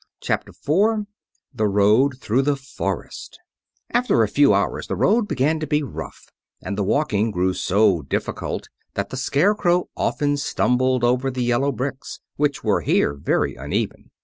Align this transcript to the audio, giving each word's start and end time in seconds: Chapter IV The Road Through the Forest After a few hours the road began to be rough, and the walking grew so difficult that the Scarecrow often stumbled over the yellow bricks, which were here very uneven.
Chapter 0.19 0.49
IV 0.49 1.05
The 1.53 1.67
Road 1.67 2.17
Through 2.19 2.41
the 2.41 2.55
Forest 2.55 3.37
After 3.91 4.23
a 4.23 4.27
few 4.27 4.51
hours 4.51 4.87
the 4.87 4.95
road 4.95 5.27
began 5.27 5.59
to 5.59 5.67
be 5.67 5.83
rough, 5.83 6.31
and 6.59 6.75
the 6.75 6.83
walking 6.83 7.29
grew 7.29 7.53
so 7.53 8.01
difficult 8.01 8.67
that 8.95 9.11
the 9.11 9.15
Scarecrow 9.17 9.89
often 9.95 10.37
stumbled 10.37 11.03
over 11.03 11.29
the 11.29 11.43
yellow 11.43 11.71
bricks, 11.71 12.19
which 12.35 12.63
were 12.63 12.81
here 12.81 13.13
very 13.13 13.53
uneven. 13.53 14.09